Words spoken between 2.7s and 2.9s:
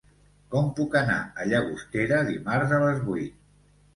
a